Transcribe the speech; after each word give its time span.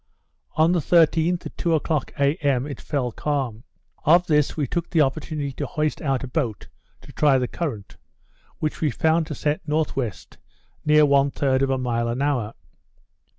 On 0.55 0.71
the 0.71 0.79
13th, 0.79 1.45
at 1.45 1.55
two 1.59 1.75
o'clock 1.75 2.11
a. 2.17 2.33
m. 2.37 2.65
it 2.65 2.81
fell 2.81 3.11
calm. 3.11 3.63
Of 4.03 4.25
this 4.25 4.57
we 4.57 4.65
took 4.65 4.89
the 4.89 5.01
opportunity 5.01 5.51
to 5.51 5.67
hoist 5.67 6.01
out 6.01 6.23
a 6.23 6.27
boat, 6.27 6.67
to 7.01 7.11
try 7.13 7.37
the 7.37 7.47
current, 7.47 7.97
which 8.57 8.81
we 8.81 8.89
found 8.89 9.27
to 9.27 9.35
set 9.35 9.61
N.W. 9.69 10.11
near 10.85 11.05
one 11.05 11.29
third 11.29 11.61
of 11.61 11.69
a 11.69 11.77
mile 11.77 12.07
an 12.07 12.19
hour. 12.19 12.55